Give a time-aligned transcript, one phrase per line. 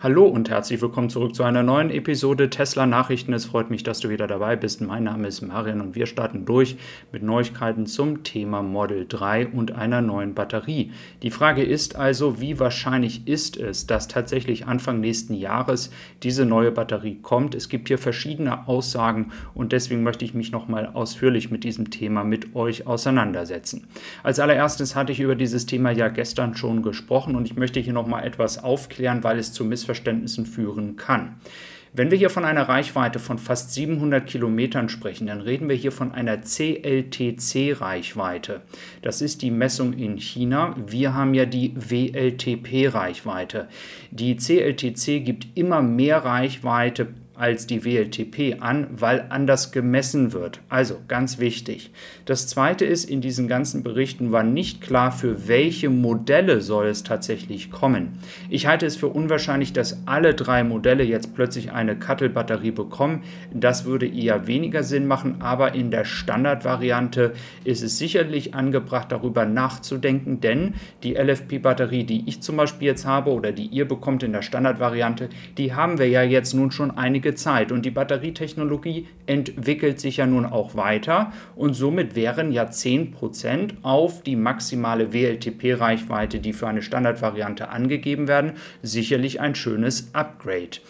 [0.00, 3.32] Hallo und herzlich willkommen zurück zu einer neuen Episode Tesla Nachrichten.
[3.32, 4.80] Es freut mich, dass du wieder dabei bist.
[4.80, 6.76] Mein Name ist Marian und wir starten durch
[7.10, 10.92] mit Neuigkeiten zum Thema Model 3 und einer neuen Batterie.
[11.24, 15.90] Die Frage ist also, wie wahrscheinlich ist es, dass tatsächlich Anfang nächsten Jahres
[16.22, 17.56] diese neue Batterie kommt?
[17.56, 22.22] Es gibt hier verschiedene Aussagen und deswegen möchte ich mich nochmal ausführlich mit diesem Thema
[22.22, 23.88] mit euch auseinandersetzen.
[24.22, 27.94] Als allererstes hatte ich über dieses Thema ja gestern schon gesprochen und ich möchte hier
[27.94, 31.36] nochmal etwas aufklären, weil es zu Missverständnissen Missverständnissen führen kann.
[31.94, 35.90] Wenn wir hier von einer Reichweite von fast 700 Kilometern sprechen, dann reden wir hier
[35.90, 38.60] von einer CLTC-Reichweite.
[39.00, 40.76] Das ist die Messung in China.
[40.86, 43.68] Wir haben ja die WLTP-Reichweite.
[44.10, 47.06] Die CLTC gibt immer mehr Reichweite
[47.38, 50.60] als die WLTP an, weil anders gemessen wird.
[50.68, 51.90] Also ganz wichtig.
[52.24, 57.04] Das zweite ist, in diesen ganzen Berichten war nicht klar, für welche Modelle soll es
[57.04, 58.18] tatsächlich kommen.
[58.50, 63.22] Ich halte es für unwahrscheinlich, dass alle drei Modelle jetzt plötzlich eine Cuttle-Batterie bekommen.
[63.52, 67.32] Das würde eher weniger Sinn machen, aber in der Standardvariante
[67.64, 73.30] ist es sicherlich angebracht, darüber nachzudenken, denn die LFP-Batterie, die ich zum Beispiel jetzt habe
[73.30, 77.27] oder die ihr bekommt in der Standardvariante, die haben wir ja jetzt nun schon einige
[77.28, 77.72] einige Zeit.
[77.72, 84.22] Und die Batterietechnologie entwickelt sich ja nun auch weiter und somit wären ja 10% auf
[84.22, 90.80] die maximale WLTP-Reichweite, die für eine Standardvariante angegeben werden, sicherlich ein schönes Upgrade.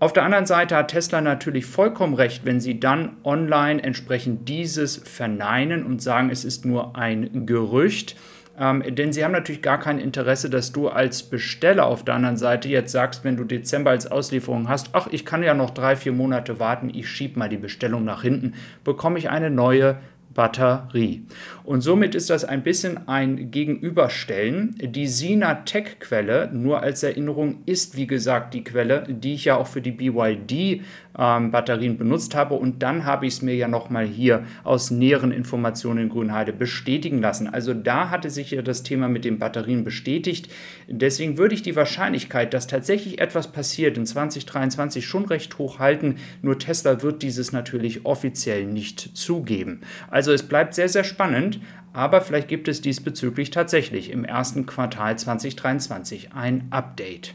[0.00, 4.96] Auf der anderen Seite hat Tesla natürlich vollkommen recht, wenn sie dann online entsprechend dieses
[4.96, 8.16] verneinen und sagen, es ist nur ein Gerücht.
[8.58, 12.36] Ähm, denn sie haben natürlich gar kein Interesse, dass du als Besteller auf der anderen
[12.36, 15.96] Seite jetzt sagst, wenn du Dezember als Auslieferung hast, ach, ich kann ja noch drei,
[15.96, 19.96] vier Monate warten, ich schiebe mal die Bestellung nach hinten, bekomme ich eine neue
[20.34, 21.24] Batterie.
[21.64, 24.76] Und somit ist das ein bisschen ein Gegenüberstellen.
[24.80, 29.56] Die Sina Tech Quelle, nur als Erinnerung, ist wie gesagt die Quelle, die ich ja
[29.56, 30.82] auch für die BYD
[31.18, 32.54] ähm, Batterien benutzt habe.
[32.54, 37.20] Und dann habe ich es mir ja nochmal hier aus näheren Informationen in Grünheide bestätigen
[37.20, 37.48] lassen.
[37.48, 40.48] Also da hatte sich ja das Thema mit den Batterien bestätigt.
[40.88, 46.16] Deswegen würde ich die Wahrscheinlichkeit, dass tatsächlich etwas passiert in 2023 schon recht hoch halten.
[46.42, 49.80] Nur Tesla wird dieses natürlich offiziell nicht zugeben.
[50.10, 51.60] Also es bleibt sehr, sehr spannend.
[51.92, 57.34] Aber vielleicht gibt es diesbezüglich tatsächlich im ersten Quartal 2023 ein Update.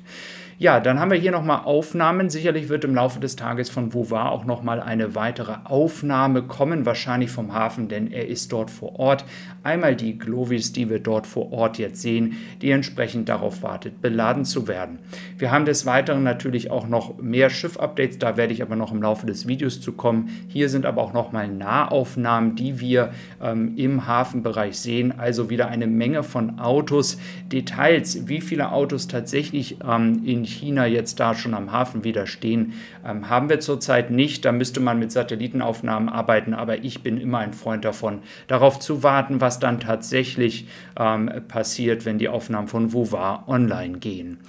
[0.61, 2.29] Ja, dann haben wir hier nochmal Aufnahmen.
[2.29, 7.31] Sicherlich wird im Laufe des Tages von Vouvar auch nochmal eine weitere Aufnahme kommen, wahrscheinlich
[7.31, 9.23] vom Hafen, denn er ist dort vor Ort.
[9.63, 14.43] Einmal die Glovis, die wir dort vor Ort jetzt sehen, die entsprechend darauf wartet, beladen
[14.43, 14.99] zu werden.
[15.37, 19.01] Wir haben des Weiteren natürlich auch noch mehr Schiff-Updates, da werde ich aber noch im
[19.01, 20.29] Laufe des Videos zu kommen.
[20.49, 25.17] Hier sind aber auch nochmal Nahaufnahmen, die wir ähm, im Hafenbereich sehen.
[25.19, 27.17] Also wieder eine Menge von Autos.
[27.49, 32.73] Details, wie viele Autos tatsächlich ähm, in China jetzt da schon am Hafen wieder stehen,
[33.05, 34.45] ähm, haben wir zurzeit nicht.
[34.45, 39.03] Da müsste man mit Satellitenaufnahmen arbeiten, aber ich bin immer ein Freund davon, darauf zu
[39.03, 40.67] warten, was dann tatsächlich
[40.97, 44.39] ähm, passiert, wenn die Aufnahmen von WUWA online gehen.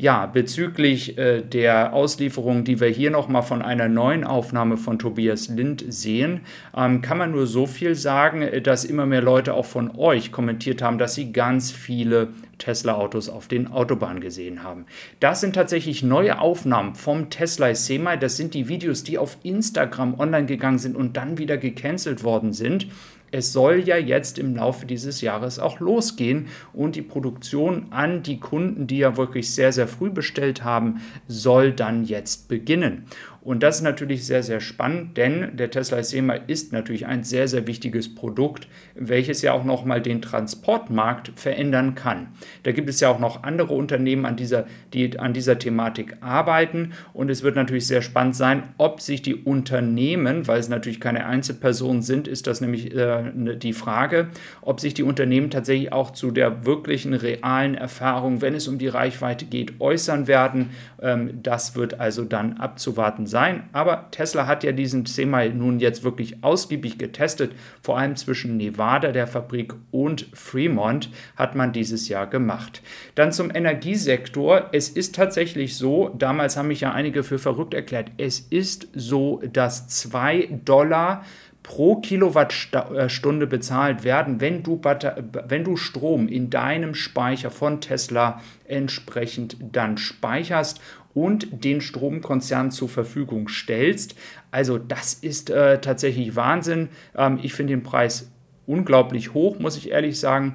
[0.00, 5.48] Ja, bezüglich äh, der Auslieferung, die wir hier nochmal von einer neuen Aufnahme von Tobias
[5.48, 6.42] Lind sehen,
[6.76, 10.30] ähm, kann man nur so viel sagen, äh, dass immer mehr Leute auch von euch
[10.30, 14.86] kommentiert haben, dass sie ganz viele Tesla-Autos auf den Autobahnen gesehen haben.
[15.20, 18.18] Das sind tatsächlich neue Aufnahmen vom Tesla Semi.
[18.18, 22.52] Das sind die Videos, die auf Instagram online gegangen sind und dann wieder gecancelt worden
[22.52, 22.88] sind
[23.30, 28.40] es soll ja jetzt im Laufe dieses Jahres auch losgehen und die Produktion an die
[28.40, 33.06] Kunden, die ja wirklich sehr, sehr früh bestellt haben, soll dann jetzt beginnen.
[33.48, 37.48] Und das ist natürlich sehr, sehr spannend, denn der Tesla Sema ist natürlich ein sehr,
[37.48, 42.28] sehr wichtiges Produkt, welches ja auch nochmal den Transportmarkt verändern kann.
[42.64, 46.92] Da gibt es ja auch noch andere Unternehmen, an dieser, die an dieser Thematik arbeiten.
[47.14, 51.24] Und es wird natürlich sehr spannend sein, ob sich die Unternehmen, weil es natürlich keine
[51.24, 54.28] Einzelpersonen sind, ist das nämlich äh, ne, die Frage,
[54.62, 58.88] ob sich die Unternehmen tatsächlich auch zu der wirklichen realen Erfahrung, wenn es um die
[58.88, 60.70] Reichweite geht, äußern werden.
[61.00, 63.68] Ähm, das wird also dann abzuwarten sein.
[63.72, 67.52] Aber Tesla hat ja diesen Semi nun jetzt wirklich ausgiebig getestet.
[67.82, 72.82] Vor allem zwischen Nevada, der Fabrik, und Fremont hat man dieses Jahr gemacht.
[73.14, 74.68] Dann zum Energiesektor.
[74.72, 79.42] Es ist tatsächlich so, damals haben mich ja einige für verrückt erklärt, es ist so,
[79.52, 81.24] dass 2 Dollar
[81.62, 89.56] pro Kilowattstunde bezahlt werden, wenn du, wenn du Strom in deinem Speicher von Tesla entsprechend
[89.72, 90.80] dann speicherst
[91.14, 94.14] und den Stromkonzern zur Verfügung stellst.
[94.50, 96.88] Also das ist äh, tatsächlich Wahnsinn.
[97.16, 98.30] Ähm, ich finde den Preis
[98.66, 100.54] unglaublich hoch, muss ich ehrlich sagen.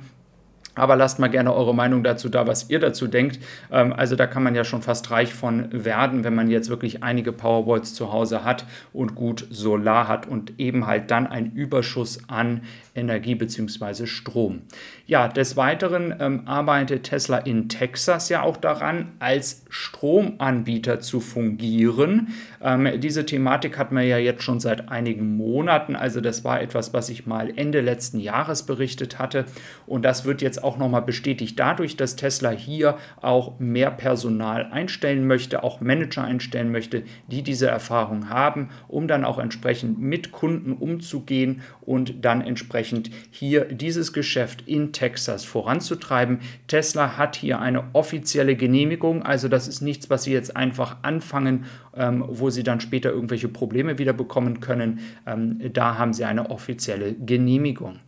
[0.75, 3.39] Aber lasst mal gerne eure Meinung dazu da, was ihr dazu denkt.
[3.71, 7.03] Ähm, also da kann man ja schon fast reich von werden, wenn man jetzt wirklich
[7.03, 12.19] einige Powerwalls zu Hause hat und gut Solar hat und eben halt dann einen Überschuss
[12.27, 12.61] an
[12.95, 14.05] Energie bzw.
[14.05, 14.61] Strom.
[15.05, 22.29] Ja, des Weiteren ähm, arbeitet Tesla in Texas ja auch daran, als Stromanbieter zu fungieren.
[22.61, 25.95] Ähm, diese Thematik hat man ja jetzt schon seit einigen Monaten.
[25.95, 29.45] Also das war etwas, was ich mal Ende letzten Jahres berichtet hatte.
[29.87, 35.27] Und das wird jetzt auch nochmal bestätigt dadurch, dass Tesla hier auch mehr Personal einstellen
[35.27, 40.73] möchte, auch Manager einstellen möchte, die diese Erfahrung haben, um dann auch entsprechend mit Kunden
[40.73, 46.39] umzugehen und dann entsprechend hier dieses Geschäft in Texas voranzutreiben.
[46.67, 51.65] Tesla hat hier eine offizielle Genehmigung, also das ist nichts, was Sie jetzt einfach anfangen,
[51.95, 54.99] ähm, wo Sie dann später irgendwelche Probleme wieder bekommen können.
[55.25, 57.99] Ähm, da haben Sie eine offizielle Genehmigung.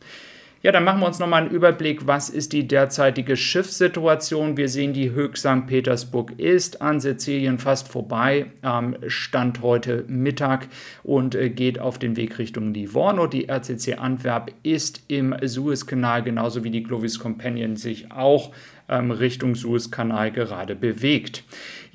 [0.65, 4.57] Ja, dann machen wir uns nochmal einen Überblick, was ist die derzeitige Schiffssituation.
[4.57, 5.67] Wir sehen, die Höchst St.
[5.67, 10.67] Petersburg ist an Sizilien fast vorbei, ähm, Stand heute Mittag
[11.03, 13.27] und äh, geht auf den Weg Richtung Livorno.
[13.27, 18.51] Die RCC Antwerp ist im Suezkanal, genauso wie die Clovis Companion sich auch
[18.89, 21.43] ähm, Richtung Suezkanal gerade bewegt.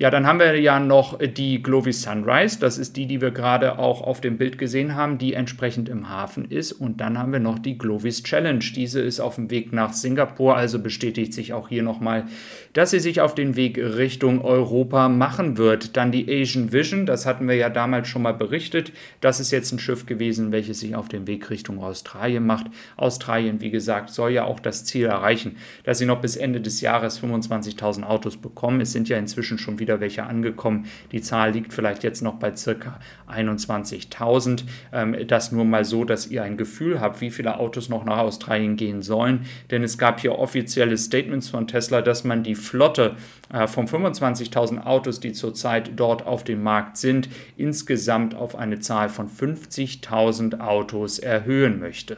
[0.01, 2.57] Ja, dann haben wir ja noch die Glovis Sunrise.
[2.59, 6.09] Das ist die, die wir gerade auch auf dem Bild gesehen haben, die entsprechend im
[6.09, 6.71] Hafen ist.
[6.71, 8.65] Und dann haben wir noch die Glovis Challenge.
[8.75, 10.57] Diese ist auf dem Weg nach Singapur.
[10.57, 12.25] Also bestätigt sich auch hier nochmal,
[12.73, 15.95] dass sie sich auf den Weg Richtung Europa machen wird.
[15.95, 17.05] Dann die Asian Vision.
[17.05, 18.93] Das hatten wir ja damals schon mal berichtet.
[19.19, 22.65] Das ist jetzt ein Schiff gewesen, welches sich auf den Weg Richtung Australien macht.
[22.97, 26.80] Australien, wie gesagt, soll ja auch das Ziel erreichen, dass sie noch bis Ende des
[26.81, 28.81] Jahres 25.000 Autos bekommen.
[28.81, 30.85] Es sind ja inzwischen schon wieder welche angekommen.
[31.11, 32.99] Die Zahl liegt vielleicht jetzt noch bei circa
[33.29, 34.63] 21.000.
[34.91, 38.17] Ähm, das nur mal so, dass ihr ein Gefühl habt, wie viele Autos noch nach
[38.17, 39.45] Australien gehen sollen.
[39.69, 43.15] Denn es gab hier offizielle Statements von Tesla, dass man die Flotte
[43.53, 49.09] äh, von 25.000 Autos, die zurzeit dort auf dem Markt sind, insgesamt auf eine Zahl
[49.09, 52.17] von 50.000 Autos erhöhen möchte.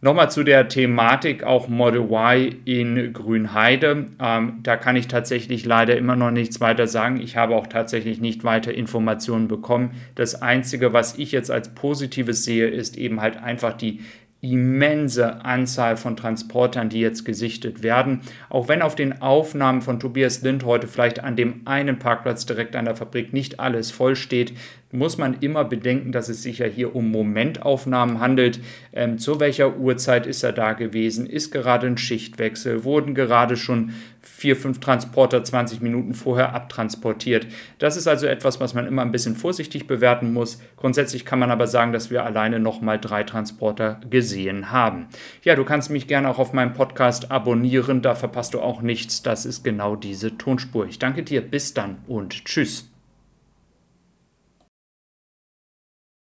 [0.00, 4.06] Nochmal zu der Thematik auch Model Y in Grünheide.
[4.20, 7.20] Ähm, da kann ich tatsächlich leider immer noch nichts weiter sagen.
[7.20, 9.90] Ich habe auch tatsächlich nicht weiter Informationen bekommen.
[10.14, 14.00] Das Einzige, was ich jetzt als Positives sehe, ist eben halt einfach die
[14.40, 18.20] immense Anzahl von Transportern, die jetzt gesichtet werden.
[18.48, 22.76] Auch wenn auf den Aufnahmen von Tobias Lind heute vielleicht an dem einen Parkplatz direkt
[22.76, 24.52] an der Fabrik nicht alles voll steht,
[24.92, 28.60] muss man immer bedenken, dass es sich ja hier um Momentaufnahmen handelt.
[28.92, 31.26] Ähm, zu welcher Uhrzeit ist er da gewesen?
[31.26, 32.84] Ist gerade ein Schichtwechsel?
[32.84, 33.92] Wurden gerade schon
[34.28, 37.46] vier, fünf Transporter 20 Minuten vorher abtransportiert?
[37.78, 40.60] Das ist also etwas, was man immer ein bisschen vorsichtig bewerten muss.
[40.76, 45.06] Grundsätzlich kann man aber sagen, dass wir alleine nochmal drei Transporter gesehen haben.
[45.42, 48.02] Ja, du kannst mich gerne auch auf meinem Podcast abonnieren.
[48.02, 49.22] Da verpasst du auch nichts.
[49.22, 50.86] Das ist genau diese Tonspur.
[50.86, 51.40] Ich danke dir.
[51.40, 52.97] Bis dann und tschüss.